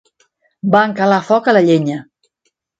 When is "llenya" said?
1.71-2.03